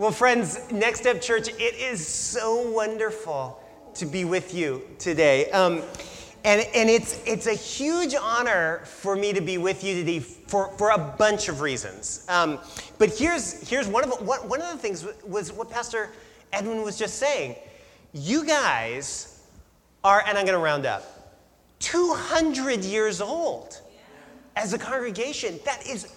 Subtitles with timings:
[0.00, 5.50] Well, friends, Next Step Church, it is so wonderful to be with you today.
[5.50, 5.82] Um,
[6.42, 10.68] and, and it's, it's a huge honor for me to be with you today for,
[10.78, 12.24] for a bunch of reasons.
[12.30, 12.60] Um,
[12.96, 16.08] but here's, here's one, of, one, one of the things was what Pastor
[16.50, 17.56] Edwin was just saying.
[18.14, 19.44] You guys
[20.02, 21.36] are, and I'm going to round up,
[21.80, 23.82] 200 years old
[24.56, 25.60] as a congregation.
[25.66, 26.10] That is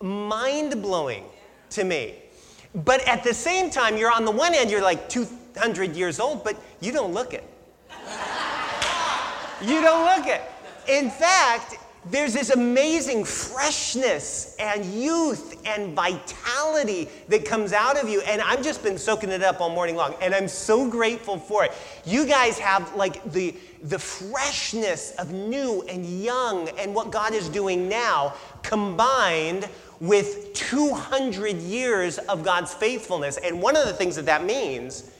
[0.00, 1.24] mind blowing
[1.68, 2.14] to me.
[2.74, 6.44] But at the same time, you're on the one end, you're like 200 years old,
[6.44, 7.44] but you don't look it.
[9.60, 10.42] you don't look it.
[10.88, 11.76] In fact,
[12.06, 18.22] there's this amazing freshness and youth and vitality that comes out of you.
[18.22, 20.14] And I've just been soaking it up all morning long.
[20.22, 21.72] And I'm so grateful for it.
[22.06, 27.50] You guys have like the, the freshness of new and young and what God is
[27.50, 29.68] doing now combined
[30.00, 33.36] with 200 years of God's faithfulness.
[33.36, 35.10] And one of the things that that means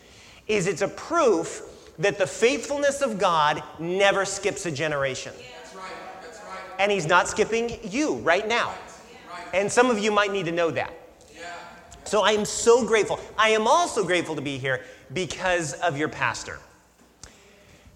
[0.49, 1.63] is it's a proof
[1.99, 5.33] that the faithfulness of God never skips a generation.
[5.37, 5.85] That's right.
[6.23, 6.59] That's right.
[6.79, 8.75] And He's not skipping you right now.
[9.53, 10.93] And some of you might need to know that.
[12.11, 13.21] So I am so grateful.
[13.39, 16.59] I am also grateful to be here because of your pastor.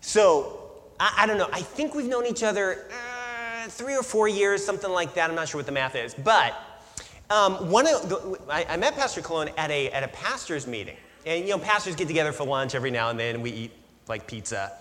[0.01, 4.29] So, I, I don't know, I think we've known each other uh, three or four
[4.29, 5.31] years, something like that.
[5.31, 6.15] I'm not sure what the math is.
[6.15, 6.55] But
[7.31, 10.97] um, one of I, I, met Pastor Cologne at a, at a pastor's meeting.
[11.25, 13.73] And, you know, pastors get together for lunch every now and then, we eat,
[14.09, 14.73] like, pizza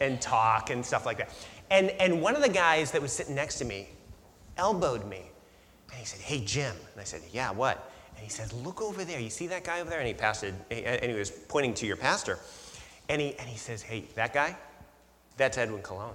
[0.00, 1.30] and talk and stuff like that.
[1.70, 3.88] And, and one of the guys that was sitting next to me
[4.56, 5.22] elbowed me.
[5.90, 6.74] And he said, Hey, Jim.
[6.92, 7.90] And I said, Yeah, what?
[8.16, 9.20] And he said, Look over there.
[9.20, 9.98] You see that guy over there?
[9.98, 12.38] And he, passed it, and he was pointing to your pastor.
[13.08, 14.56] And he, and he says, Hey, that guy,
[15.36, 16.14] that's Edwin Cologne.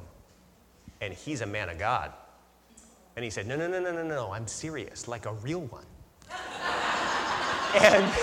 [1.02, 2.14] And he's a man of God.
[3.20, 5.84] And he said, No, no, no, no, no, no, I'm serious, like a real one.
[7.76, 8.14] and,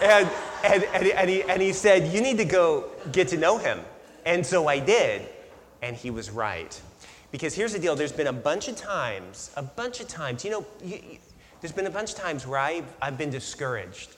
[0.00, 0.30] and,
[0.64, 3.80] and, and, and, he, and he said, You need to go get to know him.
[4.24, 5.28] And so I did.
[5.82, 6.80] And he was right.
[7.32, 10.52] Because here's the deal there's been a bunch of times, a bunch of times, you
[10.52, 11.18] know, you, you,
[11.60, 14.16] there's been a bunch of times where I've, I've been discouraged.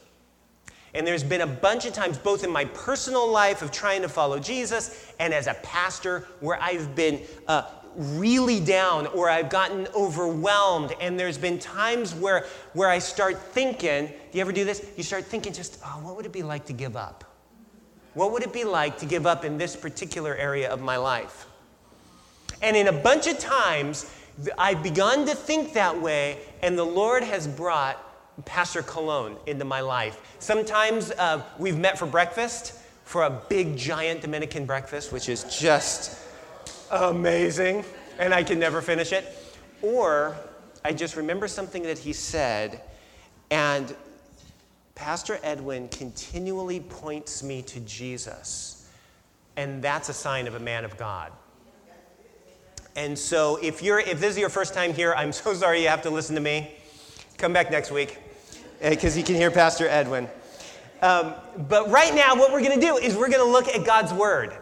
[0.94, 4.08] And there's been a bunch of times, both in my personal life of trying to
[4.08, 7.64] follow Jesus and as a pastor, where I've been uh,
[7.96, 10.92] really down or I've gotten overwhelmed.
[11.00, 14.86] And there's been times where, where I start thinking, do you ever do this?
[14.96, 17.24] You start thinking just, oh, what would it be like to give up?
[18.14, 21.46] What would it be like to give up in this particular area of my life?
[22.62, 24.10] And in a bunch of times,
[24.56, 28.02] I've begun to think that way, and the Lord has brought
[28.44, 30.20] Pastor Cologne into my life.
[30.38, 32.74] Sometimes uh, we've met for breakfast,
[33.04, 36.18] for a big, giant Dominican breakfast, which is just
[36.90, 37.84] amazing,
[38.18, 39.26] and I can never finish it.
[39.82, 40.36] Or
[40.84, 42.82] I just remember something that he said,
[43.50, 43.94] and
[44.94, 48.90] Pastor Edwin continually points me to Jesus,
[49.56, 51.32] and that's a sign of a man of God.
[52.96, 55.88] And so if you're if this is your first time here, I'm so sorry you
[55.88, 56.74] have to listen to me.
[57.36, 58.18] Come back next week
[58.80, 60.28] because you can hear Pastor Edwin.
[61.02, 61.34] Um,
[61.68, 64.14] but right now, what we're going to do is we're going to look at God's
[64.14, 64.56] Word.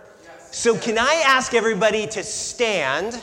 [0.54, 3.20] So, can I ask everybody to stand?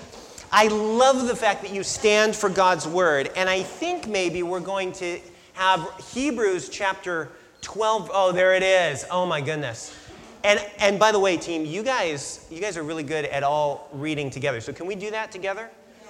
[0.51, 3.31] I love the fact that you stand for God's word.
[3.37, 5.17] And I think maybe we're going to
[5.53, 7.29] have Hebrews chapter
[7.61, 8.11] 12.
[8.13, 9.05] Oh, there it is.
[9.09, 9.95] Oh my goodness.
[10.43, 13.87] And, and by the way, team, you guys, you guys are really good at all
[13.93, 14.59] reading together.
[14.59, 15.69] So can we do that together?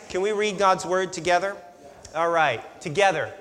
[0.10, 1.56] Can we read God's word together?
[2.16, 3.32] All right, together.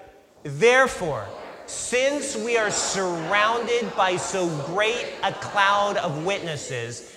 [0.42, 1.26] Therefore,
[1.64, 7.16] since we are surrounded by so great a cloud of witnesses,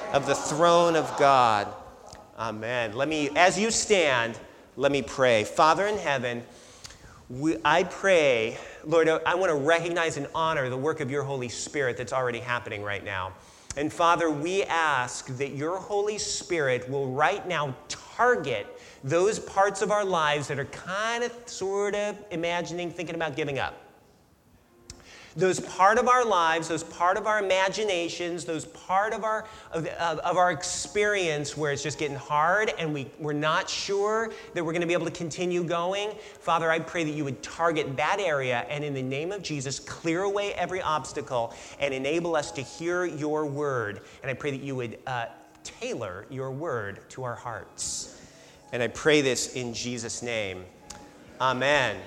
[0.13, 1.73] of the throne of God.
[2.37, 2.93] Amen.
[2.93, 4.37] Let me, as you stand,
[4.75, 5.45] let me pray.
[5.45, 6.43] Father in heaven,
[7.29, 11.47] we, I pray, Lord, I want to recognize and honor the work of your Holy
[11.47, 13.31] Spirit that's already happening right now.
[13.77, 18.67] And Father, we ask that your Holy Spirit will right now target
[19.05, 23.59] those parts of our lives that are kind of, sort of imagining, thinking about giving
[23.59, 23.80] up.
[25.35, 29.87] Those part of our lives, those part of our imaginations, those part of our, of,
[29.87, 34.73] of, our experience where it's just getting hard and we, we're not sure that we're
[34.73, 36.11] going to be able to continue going.
[36.39, 39.79] Father, I pray that you would target that area and in the name of Jesus,
[39.79, 44.01] clear away every obstacle and enable us to hear your word.
[44.21, 45.27] And I pray that you would uh,
[45.63, 48.19] tailor your word to our hearts.
[48.73, 50.63] And I pray this in Jesus' name.
[51.39, 51.97] Amen.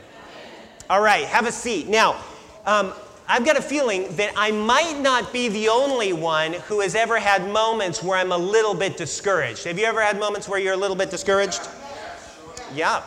[0.89, 1.89] All right, have a seat.
[1.89, 2.23] Now,
[2.67, 2.93] um,
[3.27, 7.19] I've got a feeling that I might not be the only one who has ever
[7.19, 9.65] had moments where I'm a little bit discouraged.
[9.65, 11.67] Have you ever had moments where you're a little bit discouraged?
[12.75, 13.03] Yeah,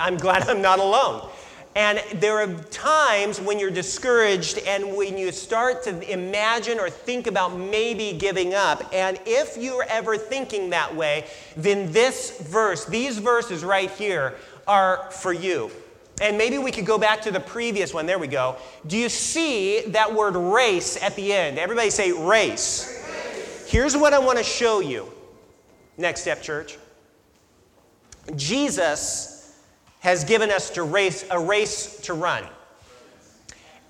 [0.00, 1.28] I'm glad I'm not alone.
[1.76, 7.26] And there are times when you're discouraged and when you start to imagine or think
[7.26, 8.90] about maybe giving up.
[8.92, 11.26] And if you're ever thinking that way,
[11.56, 14.34] then this verse, these verses right here,
[14.66, 15.70] are for you.
[16.20, 18.06] And maybe we could go back to the previous one.
[18.06, 18.56] There we go.
[18.86, 21.58] Do you see that word race at the end?
[21.58, 22.94] Everybody say race.
[23.68, 25.12] Here's what I want to show you.
[25.96, 26.78] Next step, church.
[28.36, 29.58] Jesus
[30.00, 32.44] has given us to race a race to run.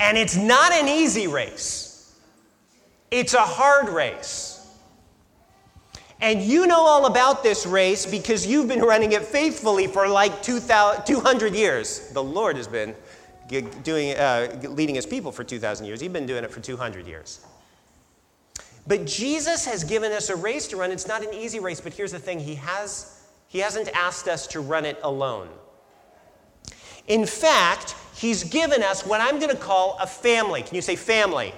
[0.00, 2.14] And it's not an easy race.
[3.10, 4.57] It's a hard race.
[6.20, 10.42] And you know all about this race because you've been running it faithfully for like
[10.42, 12.10] 200 years.
[12.10, 12.94] The Lord has been
[13.84, 16.00] doing, uh, leading his people for 2,000 years.
[16.00, 17.40] He's been doing it for 200 years.
[18.88, 20.90] But Jesus has given us a race to run.
[20.90, 24.46] It's not an easy race, but here's the thing He, has, he hasn't asked us
[24.48, 25.48] to run it alone.
[27.06, 30.62] In fact, He's given us what I'm going to call a family.
[30.62, 31.54] Can you say family?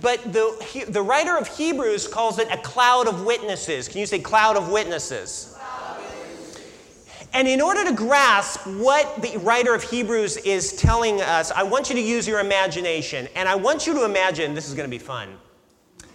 [0.00, 3.88] But the, the writer of Hebrews calls it a cloud of witnesses.
[3.88, 5.56] Can you say cloud of witnesses?
[7.32, 11.90] And in order to grasp what the writer of Hebrews is telling us, I want
[11.90, 13.28] you to use your imagination.
[13.34, 15.36] And I want you to imagine this is going to be fun.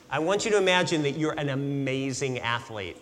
[0.09, 2.97] I want you to imagine that you're an amazing athlete.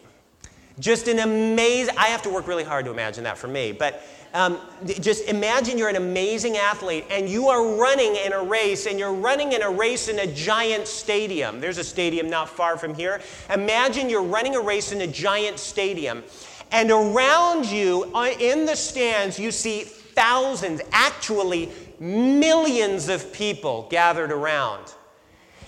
[0.80, 4.04] Just an amazing, I have to work really hard to imagine that for me, but
[4.34, 9.00] um, just imagine you're an amazing athlete and you are running in a race and
[9.00, 11.60] you're running in a race in a giant stadium.
[11.60, 13.22] There's a stadium not far from here.
[13.54, 16.24] Imagine you're running a race in a giant stadium
[16.72, 24.32] and around you uh, in the stands you see thousands, actually millions of people gathered
[24.32, 24.94] around.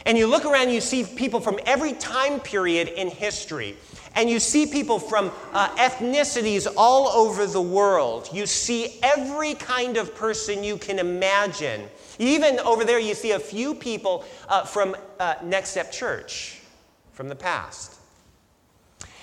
[0.06, 3.76] And you look around, you see people from every time period in history.
[4.16, 8.30] And you see people from uh, ethnicities all over the world.
[8.34, 11.88] You see every kind of person you can imagine.
[12.20, 16.60] Even over there, you see a few people uh, from uh, Next Step Church
[17.14, 18.00] from the past.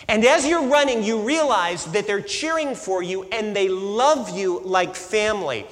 [0.09, 4.61] And as you're running, you realize that they're cheering for you and they love you
[4.61, 5.67] like family.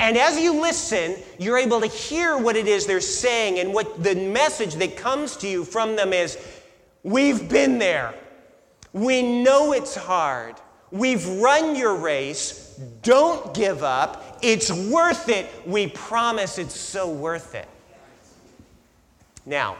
[0.00, 4.02] And as you listen, you're able to hear what it is they're saying, and what
[4.02, 6.36] the message that comes to you from them is
[7.04, 8.14] We've been there.
[8.94, 10.54] We know it's hard.
[10.92, 12.78] We've run your race.
[13.02, 14.38] Don't give up.
[14.40, 15.50] It's worth it.
[15.66, 17.68] We promise it's so worth it.
[19.44, 19.76] Now,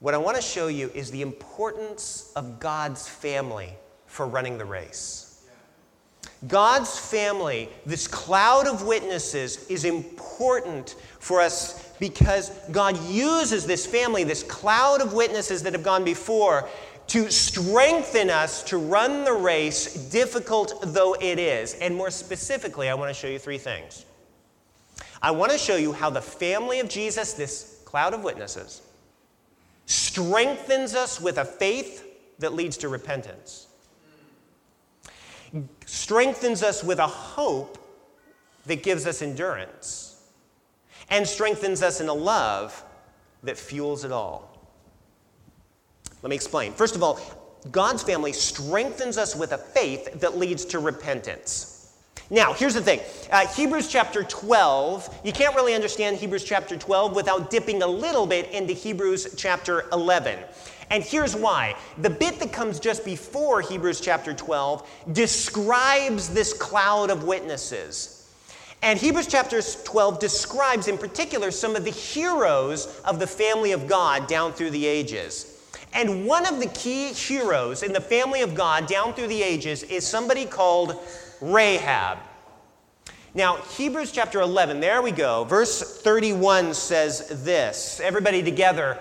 [0.00, 3.74] what I want to show you is the importance of God's family
[4.06, 5.44] for running the race.
[6.46, 14.24] God's family, this cloud of witnesses, is important for us because God uses this family,
[14.24, 16.68] this cloud of witnesses that have gone before,
[17.06, 21.74] to strengthen us to run the race, difficult though it is.
[21.74, 24.04] And more specifically, I want to show you three things.
[25.22, 28.82] I want to show you how the family of Jesus, this cloud of witnesses,
[29.86, 32.04] strengthens us with a faith
[32.40, 33.68] that leads to repentance,
[35.86, 37.78] strengthens us with a hope
[38.66, 40.11] that gives us endurance
[41.12, 42.82] and strengthens us in a love
[43.42, 44.50] that fuels it all.
[46.22, 46.72] Let me explain.
[46.72, 47.20] First of all,
[47.70, 51.94] God's family strengthens us with a faith that leads to repentance.
[52.30, 53.00] Now, here's the thing
[53.30, 58.26] uh, Hebrews chapter 12, you can't really understand Hebrews chapter 12 without dipping a little
[58.26, 60.38] bit into Hebrews chapter 11.
[60.90, 61.76] And here's why.
[61.98, 68.21] The bit that comes just before Hebrews chapter 12 describes this cloud of witnesses.
[68.82, 73.86] And Hebrews chapter 12 describes, in particular, some of the heroes of the family of
[73.86, 75.48] God down through the ages.
[75.94, 79.84] And one of the key heroes in the family of God down through the ages
[79.84, 80.98] is somebody called
[81.40, 82.18] Rahab.
[83.34, 85.44] Now, Hebrews chapter 11, there we go.
[85.44, 88.00] Verse 31 says this.
[88.00, 88.98] Everybody together.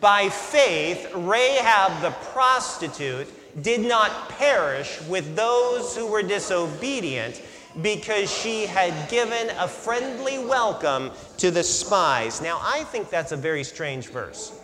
[0.00, 3.28] By faith, Rahab the prostitute
[3.62, 7.40] did not perish with those who were disobedient
[7.82, 12.40] because she had given a friendly welcome to the spies.
[12.40, 14.58] Now, I think that's a very strange verse.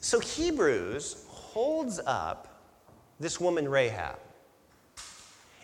[0.00, 2.62] So, Hebrews holds up
[3.18, 4.16] this woman, Rahab,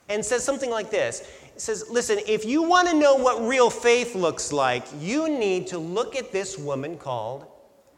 [0.09, 1.21] and says something like this
[1.55, 5.69] It says, Listen, if you want to know what real faith looks like, you need
[5.69, 7.47] to look at this woman called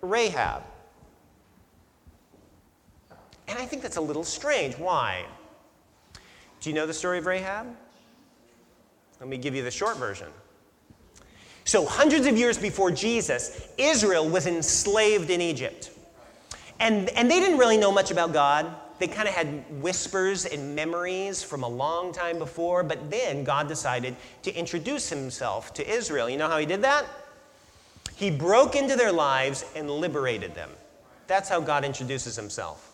[0.00, 0.62] Rahab.
[3.49, 4.78] And I think that's a little strange.
[4.78, 5.25] Why?
[6.60, 7.66] Do you know the story of Rahab?
[9.20, 10.28] Let me give you the short version.
[11.64, 15.90] So, hundreds of years before Jesus, Israel was enslaved in Egypt.
[16.80, 18.66] And, and they didn't really know much about God.
[18.98, 23.68] They kind of had whispers and memories from a long time before, but then God
[23.68, 26.28] decided to introduce himself to Israel.
[26.28, 27.04] You know how he did that?
[28.16, 30.70] He broke into their lives and liberated them.
[31.26, 32.88] That's how God introduces himself.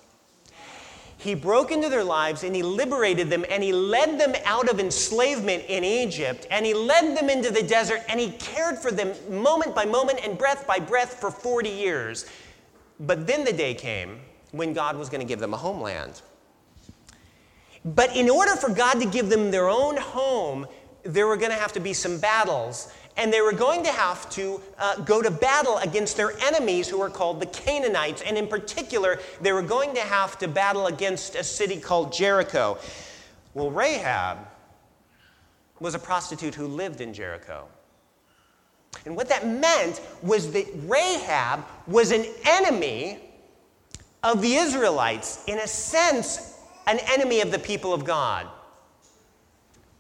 [1.24, 4.78] He broke into their lives and he liberated them and he led them out of
[4.78, 9.14] enslavement in Egypt and he led them into the desert and he cared for them
[9.30, 12.26] moment by moment and breath by breath for 40 years.
[13.00, 14.20] But then the day came
[14.52, 16.20] when God was going to give them a homeland.
[17.86, 20.66] But in order for God to give them their own home,
[21.04, 22.92] there were going to have to be some battles.
[23.16, 26.98] And they were going to have to uh, go to battle against their enemies who
[26.98, 28.22] were called the Canaanites.
[28.22, 32.78] And in particular, they were going to have to battle against a city called Jericho.
[33.54, 34.38] Well, Rahab
[35.78, 37.68] was a prostitute who lived in Jericho.
[39.06, 43.20] And what that meant was that Rahab was an enemy
[44.22, 48.48] of the Israelites, in a sense, an enemy of the people of God.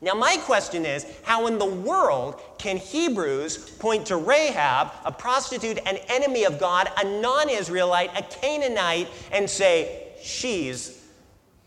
[0.04, 5.78] Now, my question is how in the world can Hebrews point to Rahab, a prostitute,
[5.86, 11.02] an enemy of God, a non Israelite, a Canaanite, and say, she's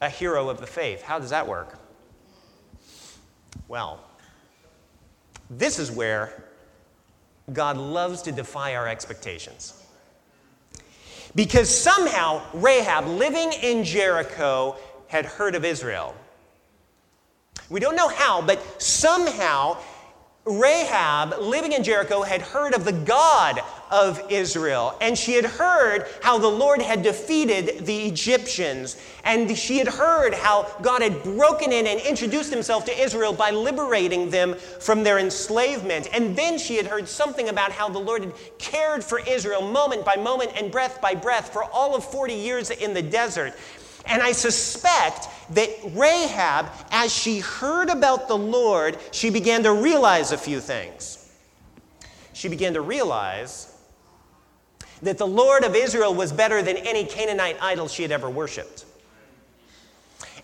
[0.02, 1.02] a hero of the faith?
[1.02, 1.80] How does that work?
[3.68, 4.00] Well,
[5.50, 6.44] this is where
[7.52, 9.84] God loves to defy our expectations.
[11.34, 14.76] Because somehow Rahab, living in Jericho,
[15.08, 16.14] had heard of Israel.
[17.70, 19.78] We don't know how, but somehow
[20.46, 26.06] Rahab, living in Jericho, had heard of the God of Israel, and she had heard
[26.22, 31.72] how the Lord had defeated the Egyptians, and she had heard how God had broken
[31.72, 36.08] in and introduced himself to Israel by liberating them from their enslavement.
[36.14, 40.06] And then she had heard something about how the Lord had cared for Israel moment
[40.06, 43.54] by moment and breath by breath for all of 40 years in the desert.
[44.08, 50.32] And I suspect that Rahab, as she heard about the Lord, she began to realize
[50.32, 51.30] a few things.
[52.34, 53.74] She began to realize
[55.02, 58.86] that the Lord of Israel was better than any Canaanite idol she had ever worshiped.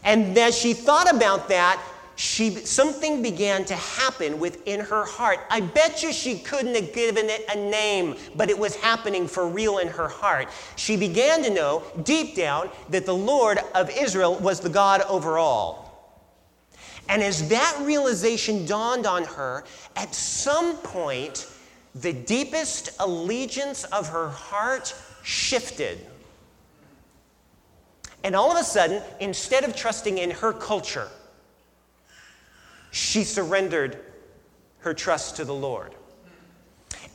[0.03, 1.81] And as she thought about that,
[2.15, 5.39] she, something began to happen within her heart.
[5.49, 9.47] I bet you she couldn't have given it a name, but it was happening for
[9.47, 10.49] real in her heart.
[10.75, 15.37] She began to know deep down that the Lord of Israel was the God over
[15.39, 15.83] all.
[17.09, 19.65] And as that realization dawned on her,
[19.95, 21.47] at some point,
[21.95, 25.99] the deepest allegiance of her heart shifted.
[28.23, 31.09] And all of a sudden, instead of trusting in her culture,
[32.93, 33.97] she surrendered
[34.77, 35.95] her trust to the Lord.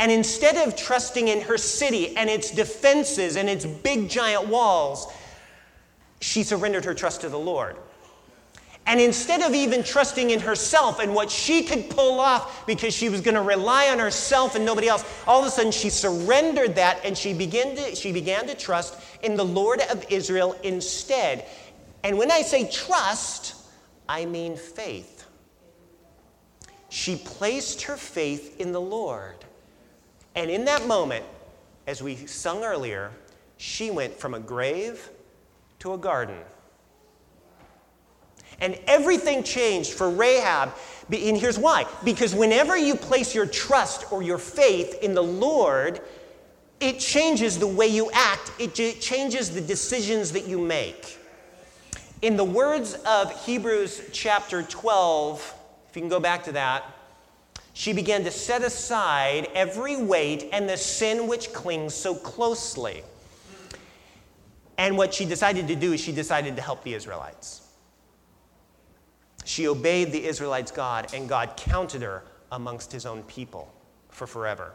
[0.00, 5.06] And instead of trusting in her city and its defenses and its big giant walls,
[6.20, 7.76] she surrendered her trust to the Lord.
[8.86, 13.08] And instead of even trusting in herself and what she could pull off because she
[13.08, 16.74] was going to rely on herself and nobody else, all of a sudden she surrendered
[16.74, 21.46] that and she began to, she began to trust in the Lord of Israel instead.
[22.02, 23.54] And when I say trust,
[24.08, 25.17] I mean faith.
[26.88, 29.36] She placed her faith in the Lord.
[30.34, 31.24] And in that moment,
[31.86, 33.10] as we sung earlier,
[33.56, 35.10] she went from a grave
[35.80, 36.38] to a garden.
[38.60, 40.74] And everything changed for Rahab.
[41.12, 46.00] And here's why because whenever you place your trust or your faith in the Lord,
[46.80, 51.18] it changes the way you act, it changes the decisions that you make.
[52.22, 55.54] In the words of Hebrews chapter 12,
[55.88, 56.84] if you can go back to that,
[57.72, 63.02] she began to set aside every weight and the sin which clings so closely.
[64.76, 67.62] And what she decided to do is she decided to help the Israelites.
[69.44, 73.72] She obeyed the Israelites' God, and God counted her amongst his own people
[74.10, 74.74] for forever.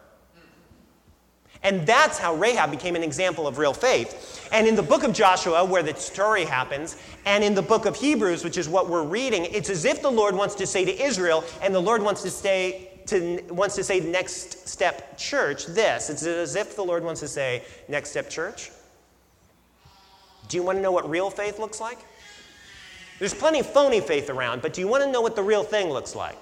[1.64, 4.50] And that's how Rahab became an example of real faith.
[4.52, 7.96] And in the book of Joshua, where the story happens, and in the book of
[7.96, 11.02] Hebrews, which is what we're reading, it's as if the Lord wants to say to
[11.02, 16.10] Israel, and the Lord wants to say to, wants to say next step church this.
[16.10, 18.72] It's as if the Lord wants to say, next step church.
[20.48, 22.00] Do you want to know what real faith looks like?
[23.20, 25.64] There's plenty of phony faith around, but do you want to know what the real
[25.64, 26.38] thing looks like?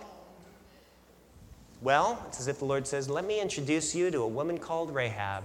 [1.82, 4.94] Well, it's as if the Lord says, Let me introduce you to a woman called
[4.94, 5.44] Rahab,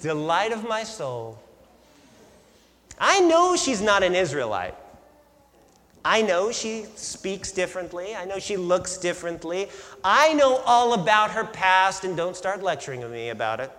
[0.00, 1.40] delight of my soul.
[2.98, 4.74] I know she's not an Israelite.
[6.04, 8.14] I know she speaks differently.
[8.14, 9.68] I know she looks differently.
[10.02, 13.70] I know all about her past, and don't start lecturing me about it.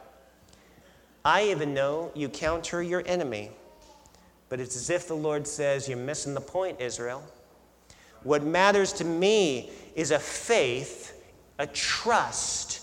[1.24, 3.52] I even know you count her your enemy.
[4.48, 7.24] But it's as if the Lord says, You're missing the point, Israel.
[8.24, 11.05] What matters to me is a faith
[11.60, 12.82] a trust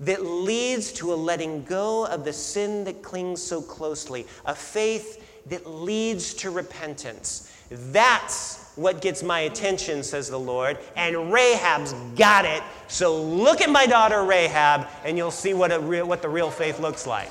[0.00, 5.26] that leads to a letting go of the sin that clings so closely, a faith
[5.46, 7.52] that leads to repentance.
[7.70, 10.78] That's what gets my attention, says the Lord.
[10.96, 12.62] And Rahab's got it.
[12.88, 17.06] So look at my daughter Rahab, and you'll see what, what the real faith looks
[17.06, 17.30] like.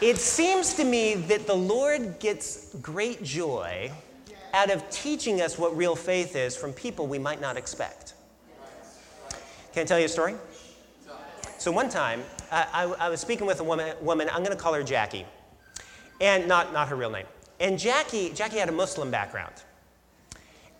[0.00, 3.92] It seems to me that the Lord gets great joy
[4.52, 8.14] out of teaching us what real faith is from people we might not expect.
[9.72, 10.34] Can I tell you a story?
[11.58, 14.62] So one time, I, I, I was speaking with a woman, woman I'm going to
[14.62, 15.26] call her Jackie,
[16.20, 17.26] and not, not her real name.
[17.60, 19.52] And Jackie, Jackie had a Muslim background.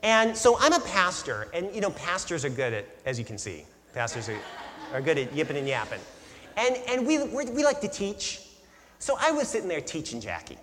[0.02, 3.36] And so I'm a pastor, and you know, pastors are good at, as you can
[3.36, 4.38] see, pastors are,
[4.94, 6.00] are good at yipping and yapping.
[6.56, 8.40] And, and we, we like to teach.
[8.98, 10.58] So I was sitting there teaching Jackie.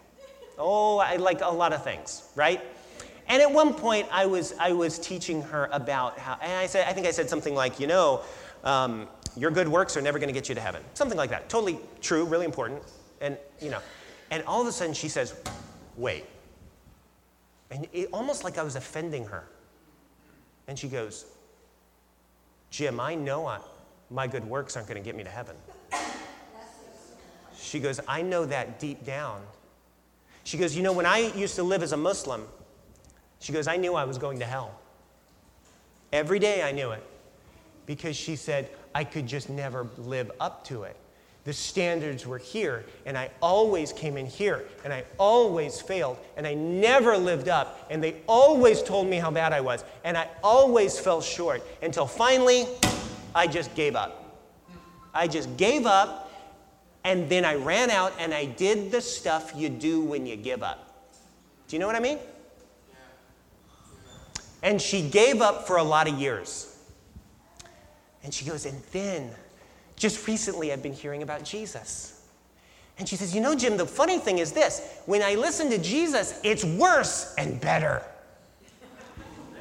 [0.58, 2.62] Oh, I like a lot of things, right?
[3.28, 6.88] And at one point, I was, I was teaching her about how, and I, said,
[6.88, 8.22] I think I said something like, you know,
[8.64, 10.82] um, your good works are never going to get you to heaven.
[10.94, 11.50] Something like that.
[11.50, 12.82] Totally true, really important.
[13.22, 13.80] And, you know,
[14.32, 15.36] and all of a sudden she says,
[15.98, 16.26] wait.
[17.70, 19.44] And it, almost like I was offending her.
[20.68, 21.26] And she goes,
[22.70, 23.60] Jim, I know I,
[24.10, 25.56] my good works aren't going to get me to heaven.
[27.60, 29.42] She goes, I know that deep down.
[30.44, 32.48] She goes, You know, when I used to live as a Muslim,
[33.40, 34.80] she goes, I knew I was going to hell.
[36.12, 37.04] Every day I knew it
[37.86, 40.96] because she said, I could just never live up to it.
[41.44, 46.46] The standards were here, and I always came in here, and I always failed, and
[46.46, 50.28] I never lived up, and they always told me how bad I was, and I
[50.44, 52.66] always fell short until finally
[53.34, 54.26] I just gave up.
[55.14, 56.28] I just gave up,
[57.08, 60.62] and then I ran out and I did the stuff you do when you give
[60.62, 61.10] up.
[61.70, 62.20] Do you know what I mean?
[64.68, 66.78] And she gave up for a lot of years.
[68.22, 69.32] And she goes, and then
[69.96, 72.28] just recently I've been hearing about Jesus.
[73.00, 75.78] And she says, You know, Jim, the funny thing is this when I listen to
[75.78, 78.04] Jesus, it's worse and better.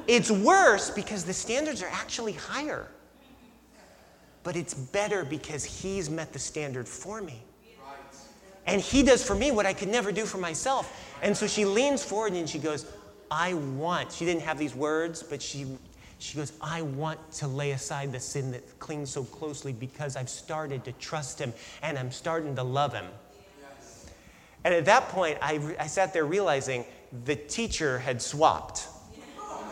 [0.07, 2.89] It's worse because the standards are actually higher.
[4.43, 7.41] But it's better because he's met the standard for me.
[8.65, 11.15] And he does for me what I could never do for myself.
[11.21, 12.85] And so she leans forward and she goes,
[13.29, 15.65] I want, she didn't have these words, but she,
[16.19, 20.29] she goes, I want to lay aside the sin that clings so closely because I've
[20.29, 23.05] started to trust him and I'm starting to love him.
[23.61, 24.05] Yes.
[24.63, 26.85] And at that point, I, I sat there realizing
[27.25, 28.87] the teacher had swapped.
[29.39, 29.63] Oh,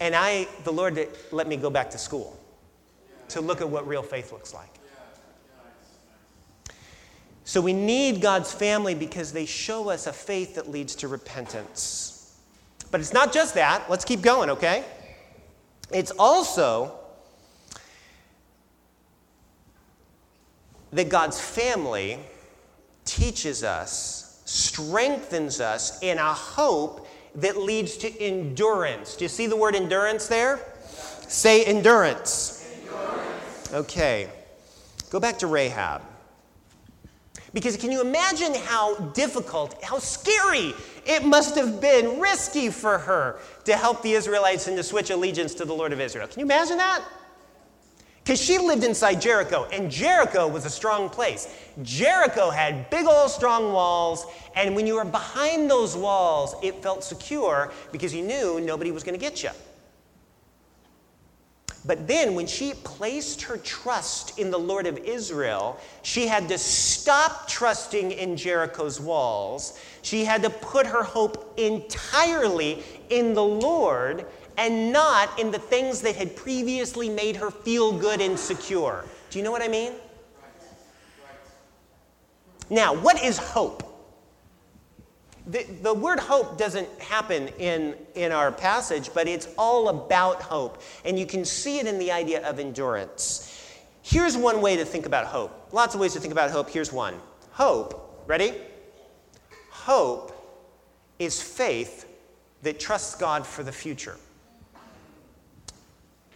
[0.00, 2.38] and I, the Lord let me go back to school
[3.28, 4.76] to look at what real faith looks like.
[7.46, 12.36] So we need God's family because they show us a faith that leads to repentance.
[12.90, 13.88] But it's not just that.
[13.88, 14.84] Let's keep going, okay?
[15.92, 16.98] It's also
[20.90, 22.18] that God's family
[23.04, 27.06] teaches us, strengthens us in a hope
[27.36, 29.14] that leads to endurance.
[29.14, 30.58] Do you see the word endurance there?
[31.28, 32.68] Say endurance.
[32.82, 33.72] endurance.
[33.72, 34.30] Okay.
[35.10, 36.02] Go back to Rahab.
[37.56, 40.74] Because can you imagine how difficult, how scary
[41.06, 45.54] it must have been, risky for her to help the Israelites and to switch allegiance
[45.54, 46.26] to the Lord of Israel?
[46.28, 47.02] Can you imagine that?
[48.22, 51.48] Because she lived inside Jericho, and Jericho was a strong place.
[51.82, 57.02] Jericho had big old strong walls, and when you were behind those walls, it felt
[57.02, 59.48] secure because you knew nobody was going to get you.
[61.86, 66.58] But then, when she placed her trust in the Lord of Israel, she had to
[66.58, 69.78] stop trusting in Jericho's walls.
[70.02, 76.00] She had to put her hope entirely in the Lord and not in the things
[76.00, 79.04] that had previously made her feel good and secure.
[79.30, 79.92] Do you know what I mean?
[82.68, 83.85] Now, what is hope?
[85.46, 90.82] The, the word hope doesn't happen in, in our passage, but it's all about hope.
[91.04, 93.52] And you can see it in the idea of endurance.
[94.02, 95.68] Here's one way to think about hope.
[95.72, 96.70] Lots of ways to think about hope.
[96.70, 97.14] Here's one
[97.52, 98.52] Hope, ready?
[99.70, 100.32] Hope
[101.18, 102.06] is faith
[102.62, 104.16] that trusts God for the future.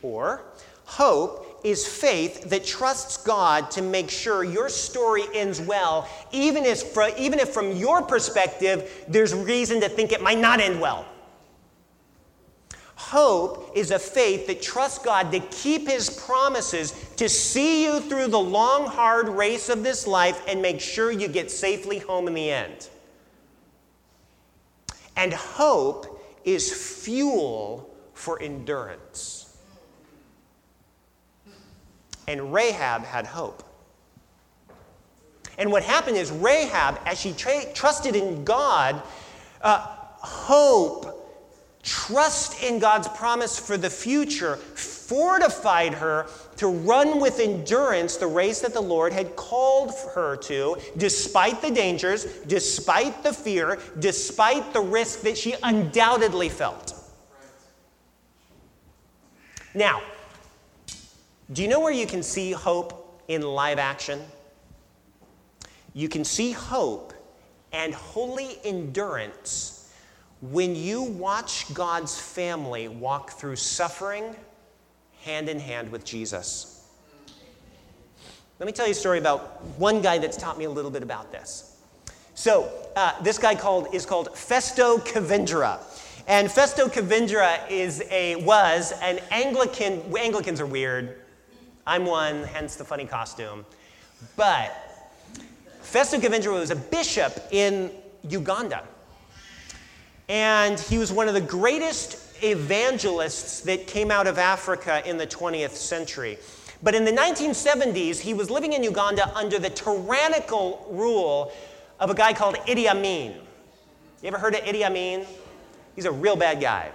[0.02, 0.42] Or,
[0.84, 6.96] hope is faith that trusts God to make sure your story ends well, even if,
[7.18, 11.06] even if from your perspective there's reason to think it might not end well.
[12.94, 18.28] Hope is a faith that trusts God to keep his promises, to see you through
[18.28, 22.34] the long, hard race of this life and make sure you get safely home in
[22.34, 22.88] the end.
[25.16, 29.39] And hope is fuel for endurance.
[32.30, 33.64] And Rahab had hope.
[35.58, 39.02] And what happened is, Rahab, as she tra- trusted in God,
[39.62, 41.06] uh, hope,
[41.82, 48.60] trust in God's promise for the future, fortified her to run with endurance the race
[48.60, 54.80] that the Lord had called her to, despite the dangers, despite the fear, despite the
[54.80, 56.94] risk that she undoubtedly felt.
[59.74, 60.00] Now,
[61.52, 64.20] do you know where you can see hope in live action?
[65.94, 67.12] You can see hope
[67.72, 69.92] and holy endurance
[70.40, 74.34] when you watch God's family walk through suffering
[75.22, 76.88] hand in hand with Jesus.
[78.58, 81.02] Let me tell you a story about one guy that's taught me a little bit
[81.02, 81.78] about this.
[82.34, 85.78] So, uh, this guy called, is called Festo Kivengere.
[86.26, 91.20] And Festo Kivengere is a, was an Anglican, Anglicans are weird.
[91.86, 93.64] I'm one, hence the funny costume.
[94.36, 94.70] But
[95.82, 97.90] Festo Kivengere was a bishop in
[98.28, 98.84] Uganda.
[100.28, 105.26] And he was one of the greatest evangelists that came out of Africa in the
[105.26, 106.38] 20th century.
[106.82, 111.52] But in the 1970s, he was living in Uganda under the tyrannical rule
[111.98, 113.34] of a guy called Idi Amin.
[114.22, 115.26] You ever heard of Idi Amin?
[115.94, 116.90] He's a real bad guy.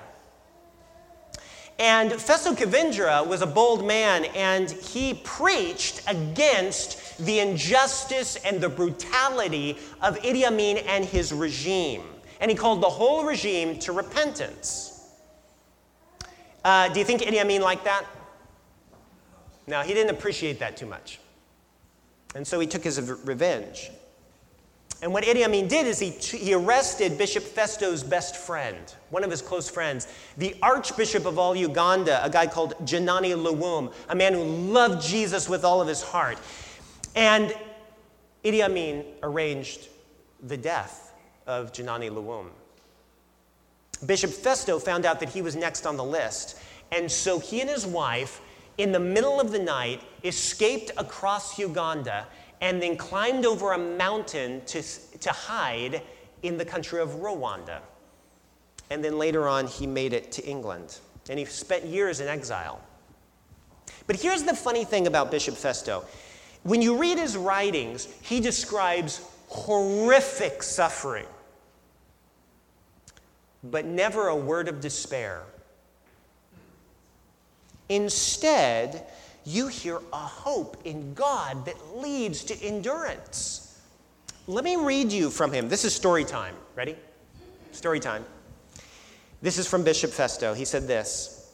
[1.77, 8.69] And Festo Kivengere was a bold man, and he preached against the injustice and the
[8.69, 12.03] brutality of Idi Amin and his regime.
[12.39, 14.91] And he called the whole regime to repentance.
[16.63, 18.05] Uh, do you think Idi Amin liked that?
[19.67, 21.19] No, he didn't appreciate that too much.
[22.35, 23.91] And so he took his revenge.
[25.05, 29.29] And what Idi Amin did is he, he arrested Bishop Festo's best friend, one of
[29.29, 34.33] his close friends, the Archbishop of all Uganda, a guy called Janani Luwum, a man
[34.33, 36.39] who loved Jesus with all of his heart.
[37.15, 37.53] And
[38.43, 39.89] Idi Amin arranged
[40.41, 41.13] the death
[41.45, 42.47] of Janani Luwum.
[44.07, 46.57] Bishop Festo found out that he was next on the list,
[46.91, 48.41] and so he and his wife,
[48.79, 52.25] in the middle of the night, escaped across Uganda
[52.61, 54.81] and then climbed over a mountain to,
[55.19, 56.01] to hide
[56.43, 57.79] in the country of Rwanda.
[58.89, 60.99] And then later on, he made it to England.
[61.29, 62.81] And he spent years in exile.
[64.07, 66.05] But here's the funny thing about Bishop Festo.
[66.63, 71.27] When you read his writings, he describes horrific suffering,
[73.63, 75.43] but never a word of despair.
[77.89, 79.05] Instead,
[79.45, 83.79] you hear a hope in God that leads to endurance.
[84.47, 85.69] Let me read you from him.
[85.69, 86.55] This is story time.
[86.75, 86.95] Ready?
[87.71, 88.25] Story time.
[89.41, 90.55] This is from Bishop Festo.
[90.55, 91.51] He said this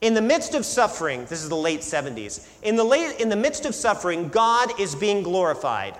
[0.00, 3.36] In the midst of suffering, this is the late 70s, in the, late, in the
[3.36, 5.96] midst of suffering, God is being glorified.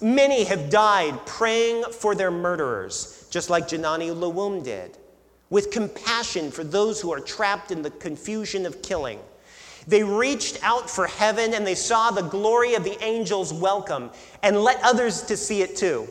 [0.00, 4.98] Many have died praying for their murderers, just like Janani Luwum did,
[5.48, 9.20] with compassion for those who are trapped in the confusion of killing.
[9.86, 14.10] They reached out for heaven and they saw the glory of the angels welcome
[14.42, 16.08] and let others to see it too.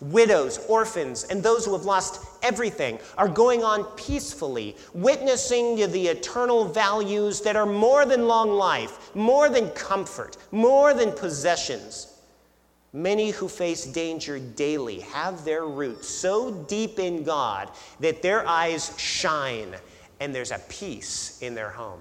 [0.00, 6.08] Widows, orphans, and those who have lost everything are going on peacefully, witnessing to the
[6.08, 12.18] eternal values that are more than long life, more than comfort, more than possessions.
[12.92, 18.92] Many who face danger daily have their roots so deep in God that their eyes
[18.98, 19.74] shine
[20.20, 22.00] and there's a peace in their home.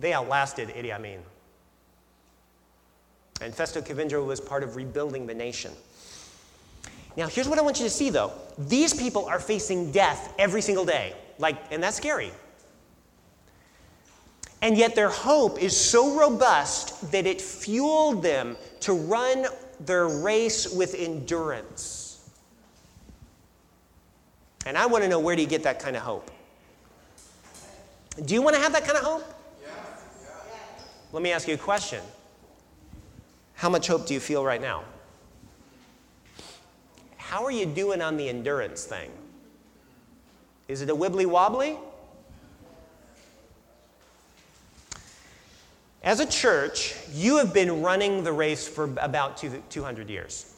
[0.00, 1.20] They outlasted Idi Amin.
[3.42, 5.72] And Festo Kivengere was part of rebuilding the nation.
[7.16, 10.62] Now, here's what I want you to see though these people are facing death every
[10.62, 11.14] single day.
[11.38, 12.32] Like, and that's scary.
[14.62, 19.46] And yet their hope is so robust that it fueled them to run
[19.80, 22.28] their race with endurance.
[24.66, 26.30] And I want to know where do you get that kind of hope?
[28.22, 29.39] Do you want to have that kind of hope?
[31.12, 32.02] Let me ask you a question.
[33.54, 34.84] How much hope do you feel right now?
[37.16, 39.10] How are you doing on the endurance thing?
[40.68, 41.76] Is it a wibbly wobbly?
[46.02, 50.54] As a church, you have been running the race for about 200 years.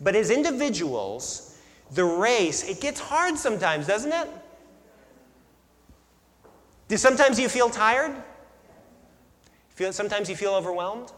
[0.00, 1.58] But as individuals,
[1.92, 4.28] the race, it gets hard sometimes, doesn't it?
[6.86, 8.14] Do sometimes you feel tired?
[9.78, 11.12] Feel, sometimes you feel overwhelmed?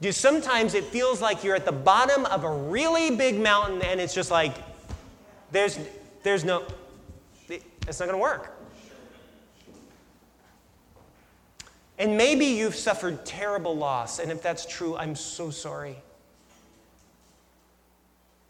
[0.00, 4.00] Do sometimes it feels like you're at the bottom of a really big mountain and
[4.00, 4.56] it's just like,
[5.52, 5.78] there's,
[6.24, 6.64] there's no,
[7.48, 8.58] it's not going to work.
[12.00, 15.94] And maybe you've suffered terrible loss, and if that's true, I'm so sorry.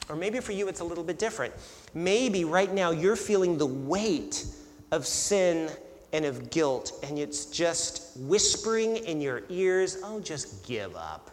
[0.09, 1.53] Or maybe for you it's a little bit different.
[1.93, 4.47] Maybe right now you're feeling the weight
[4.91, 5.69] of sin
[6.15, 11.33] and of guilt, and it's just whispering in your ears, oh, just give up.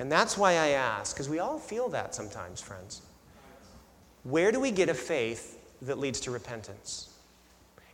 [0.00, 3.02] And that's why I ask, because we all feel that sometimes, friends.
[4.24, 7.12] Where do we get a faith that leads to repentance?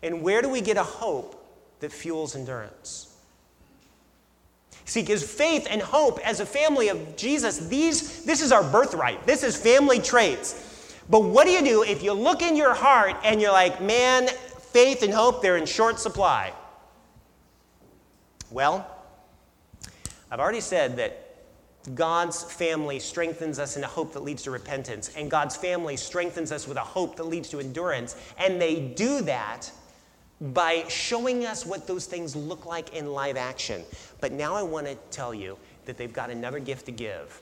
[0.04, 1.44] And where do we get a hope
[1.80, 3.12] that fuels endurance?
[4.84, 9.26] See, because faith and hope as a family of Jesus, these, this is our birthright.
[9.26, 10.63] This is family traits.
[11.08, 14.28] But what do you do if you look in your heart and you're like, man,
[14.28, 16.52] faith and hope, they're in short supply?
[18.50, 18.86] Well,
[20.30, 21.20] I've already said that
[21.94, 26.50] God's family strengthens us in a hope that leads to repentance, and God's family strengthens
[26.50, 28.16] us with a hope that leads to endurance.
[28.38, 29.70] And they do that
[30.40, 33.82] by showing us what those things look like in live action.
[34.20, 37.40] But now I want to tell you that they've got another gift to give.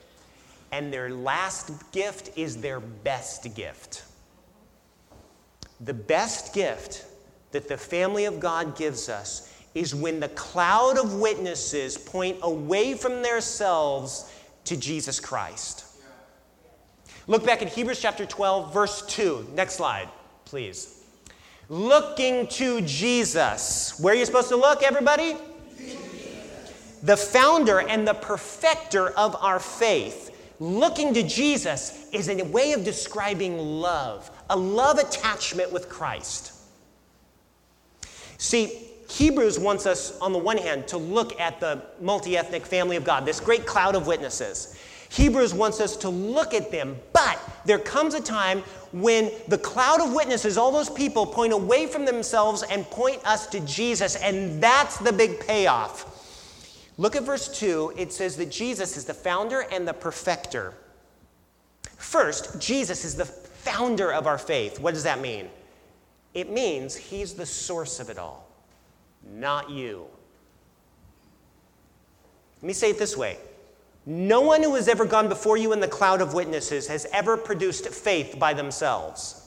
[0.73, 4.05] And their last gift is their best gift.
[5.81, 7.05] The best gift
[7.51, 12.95] that the family of God gives us is when the cloud of witnesses point away
[12.95, 14.33] from themselves
[14.63, 15.85] to Jesus Christ.
[17.27, 19.51] Look back at Hebrews chapter 12, verse 2.
[19.53, 20.09] Next slide,
[20.45, 21.01] please
[21.69, 23.99] looking to Jesus.
[23.99, 25.37] Where are you supposed to look, everybody?
[27.03, 30.32] The founder and the perfecter of our faith.
[30.63, 36.53] Looking to Jesus is a way of describing love, a love attachment with Christ.
[38.37, 42.95] See, Hebrews wants us, on the one hand, to look at the multi ethnic family
[42.95, 44.79] of God, this great cloud of witnesses.
[45.09, 49.99] Hebrews wants us to look at them, but there comes a time when the cloud
[49.99, 54.63] of witnesses, all those people, point away from themselves and point us to Jesus, and
[54.63, 56.22] that's the big payoff.
[56.97, 57.93] Look at verse 2.
[57.97, 60.73] It says that Jesus is the founder and the perfecter.
[61.97, 64.79] First, Jesus is the founder of our faith.
[64.79, 65.49] What does that mean?
[66.33, 68.47] It means he's the source of it all,
[69.31, 70.05] not you.
[72.61, 73.37] Let me say it this way
[74.05, 77.37] no one who has ever gone before you in the cloud of witnesses has ever
[77.37, 79.42] produced faith by themselves.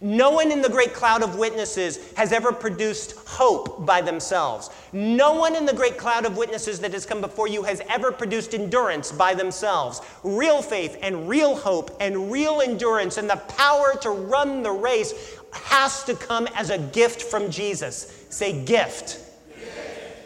[0.00, 4.70] No one in the great cloud of witnesses has ever produced hope by themselves.
[4.92, 8.12] No one in the great cloud of witnesses that has come before you has ever
[8.12, 10.00] produced endurance by themselves.
[10.22, 15.36] Real faith and real hope and real endurance and the power to run the race
[15.52, 18.26] has to come as a gift from Jesus.
[18.30, 19.18] Say, gift.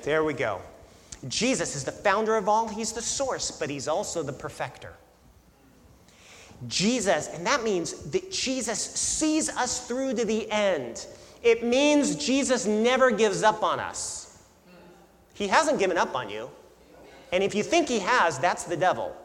[0.03, 0.61] There we go.
[1.29, 4.93] Jesus is the founder of all, he's the source, but he's also the perfecter.
[6.69, 11.07] Jesus, and that means that Jesus sees us through to the end.
[11.43, 14.43] It means Jesus never gives up on us.
[15.35, 16.51] He hasn't given up on you.
[17.33, 19.17] And if you think he has, that's the devil.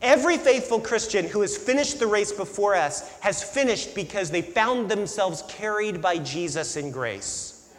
[0.00, 4.90] Every faithful Christian who has finished the race before us has finished because they found
[4.90, 7.72] themselves carried by Jesus in grace.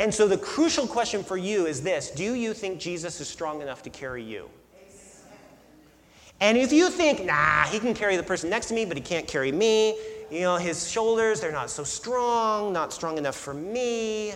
[0.00, 3.62] And so the crucial question for you is this Do you think Jesus is strong
[3.62, 4.48] enough to carry you?
[6.40, 9.02] And if you think, nah, he can carry the person next to me, but he
[9.02, 9.98] can't carry me,
[10.30, 14.34] you know, his shoulders, they're not so strong, not strong enough for me,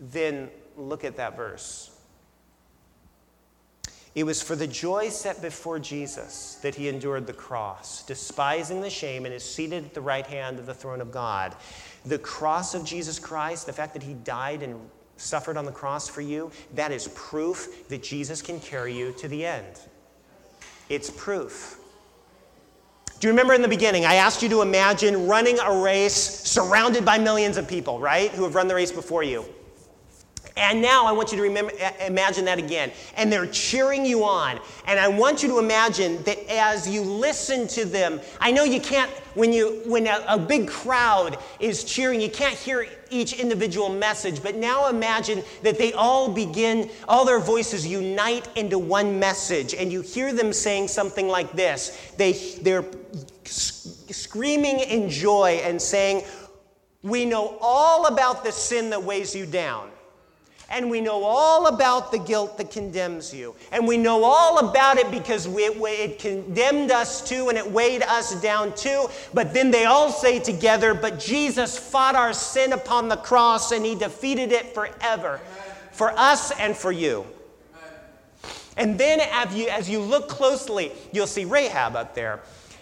[0.00, 1.90] then look at that verse.
[4.14, 8.90] It was for the joy set before Jesus that he endured the cross, despising the
[8.90, 11.54] shame, and is seated at the right hand of the throne of God.
[12.04, 14.80] The cross of Jesus Christ, the fact that he died and
[15.18, 19.28] suffered on the cross for you, that is proof that Jesus can carry you to
[19.28, 19.78] the end.
[20.88, 21.78] It's proof.
[23.20, 27.04] Do you remember in the beginning, I asked you to imagine running a race surrounded
[27.04, 29.44] by millions of people, right, who have run the race before you?
[30.58, 31.72] And now I want you to remember,
[32.04, 32.90] imagine that again.
[33.16, 34.58] And they're cheering you on.
[34.86, 38.80] And I want you to imagine that as you listen to them, I know you
[38.80, 43.88] can't, when, you, when a, a big crowd is cheering, you can't hear each individual
[43.88, 44.42] message.
[44.42, 49.74] But now imagine that they all begin, all their voices unite into one message.
[49.74, 52.84] And you hear them saying something like this they, they're
[53.44, 56.24] screaming in joy and saying,
[57.02, 59.90] We know all about the sin that weighs you down.
[60.70, 63.54] And we know all about the guilt that condemns you.
[63.72, 68.02] And we know all about it because we, it condemned us too and it weighed
[68.02, 69.08] us down too.
[69.32, 73.84] But then they all say together, But Jesus fought our sin upon the cross and
[73.84, 75.40] he defeated it forever
[75.92, 77.26] for us and for you.
[78.76, 82.40] And then as you, as you look closely, you'll see Rahab up there.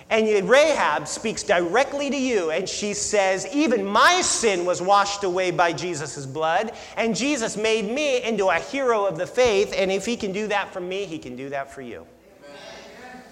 [0.08, 5.50] And Rahab speaks directly to you, and she says, Even my sin was washed away
[5.50, 10.06] by Jesus' blood, and Jesus made me into a hero of the faith, and if
[10.06, 12.06] he can do that for me, he can do that for you.
[12.44, 13.22] Amen.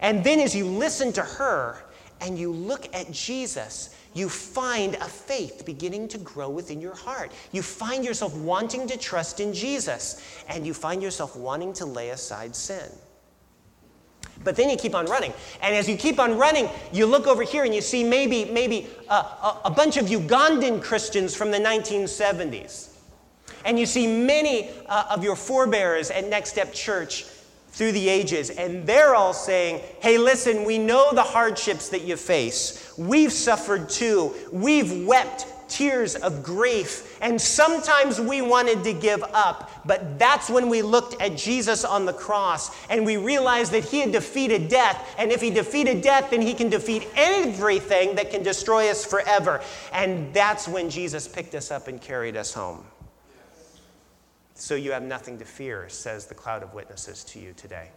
[0.00, 1.84] And then as you listen to her
[2.22, 7.32] and you look at Jesus, you find a faith beginning to grow within your heart.
[7.52, 12.10] You find yourself wanting to trust in Jesus, and you find yourself wanting to lay
[12.10, 12.90] aside sin.
[14.42, 15.32] But then you keep on running.
[15.62, 18.88] And as you keep on running, you look over here and you see maybe, maybe
[19.08, 22.90] a, a, a bunch of Ugandan Christians from the 1970s.
[23.64, 27.24] And you see many uh, of your forebears at Next Step Church
[27.74, 32.16] through the ages, and they're all saying, Hey, listen, we know the hardships that you
[32.16, 32.94] face.
[32.96, 34.32] We've suffered too.
[34.52, 37.18] We've wept tears of grief.
[37.20, 42.04] And sometimes we wanted to give up, but that's when we looked at Jesus on
[42.04, 45.14] the cross and we realized that he had defeated death.
[45.18, 49.60] And if he defeated death, then he can defeat everything that can destroy us forever.
[49.92, 52.84] And that's when Jesus picked us up and carried us home.
[54.54, 57.90] So you have nothing to fear, says the cloud of witnesses to you today.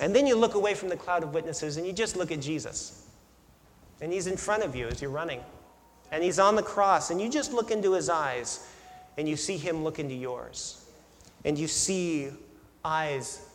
[0.00, 2.40] And then you look away from the cloud of witnesses and you just look at
[2.40, 3.01] Jesus.
[4.02, 5.40] And he's in front of you as you're running.
[6.10, 8.68] And he's on the cross, and you just look into his eyes,
[9.16, 10.84] and you see him look into yours.
[11.44, 12.28] And you see
[12.84, 13.48] eyes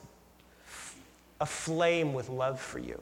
[1.40, 3.00] aflame with love for you.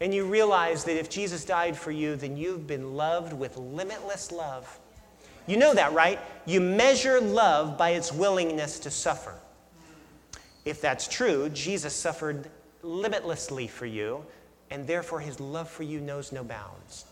[0.00, 4.32] And you realize that if Jesus died for you, then you've been loved with limitless
[4.32, 4.78] love.
[5.46, 6.18] You know that, right?
[6.46, 9.34] You measure love by its willingness to suffer.
[10.64, 12.50] If that's true, Jesus suffered
[12.82, 14.24] limitlessly for you
[14.74, 17.04] and therefore his love for you knows no bounds.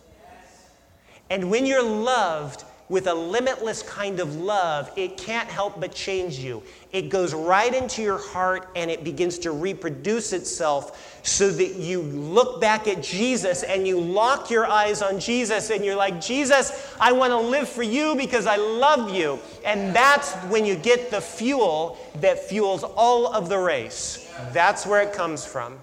[1.30, 6.40] And when you're loved with a limitless kind of love, it can't help but change
[6.40, 6.60] you.
[6.90, 12.02] It goes right into your heart and it begins to reproduce itself so that you
[12.02, 16.92] look back at Jesus and you lock your eyes on Jesus and you're like, Jesus,
[17.00, 19.38] I want to live for you because I love you.
[19.64, 24.28] And that's when you get the fuel that fuels all of the race.
[24.52, 25.78] That's where it comes from.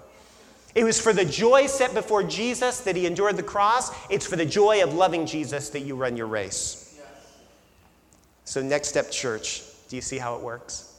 [0.74, 3.90] It was for the joy set before Jesus that he endured the cross.
[4.08, 6.86] It's for the joy of loving Jesus that you run your race.
[8.44, 10.94] So, Next Step Church, do you see how it works?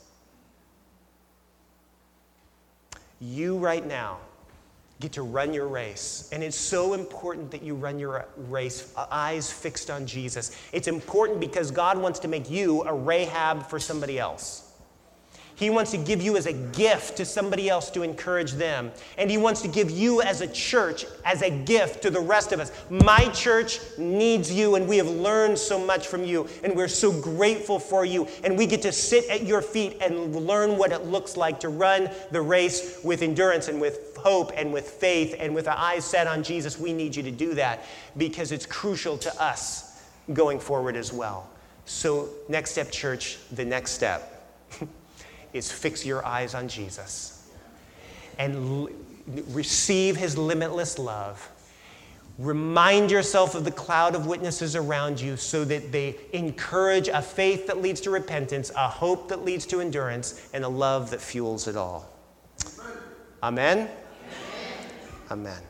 [3.20, 4.18] You, right now,
[5.00, 6.30] get to run your race.
[6.32, 10.56] And it's so important that you run your race, eyes fixed on Jesus.
[10.72, 14.71] It's important because God wants to make you a Rahab for somebody else.
[15.62, 18.92] He wants to give you as a gift to somebody else to encourage them.
[19.20, 22.52] And He wants to give you as a church as a gift to the rest
[22.52, 22.72] of us.
[22.90, 27.12] My church needs you, and we have learned so much from you, and we're so
[27.12, 28.28] grateful for you.
[28.44, 31.70] And we get to sit at your feet and learn what it looks like to
[31.70, 36.06] run the race with endurance and with hope and with faith and with our eyes
[36.06, 36.80] set on Jesus.
[36.80, 37.86] We need you to do that
[38.18, 40.02] because it's crucial to us
[40.34, 41.48] going forward as well.
[41.86, 44.44] So, Next Step Church, the next step.
[45.54, 47.50] is fix your eyes on Jesus
[48.38, 48.90] and l-
[49.50, 51.50] receive his limitless love.
[52.38, 57.68] Remind yourself of the cloud of witnesses around you so that they encourage a faith
[57.68, 61.68] that leads to repentance, a hope that leads to endurance, and a love that fuels
[61.68, 62.10] it all.
[63.44, 63.80] Amen?
[63.80, 63.90] Amen.
[65.30, 65.62] Amen.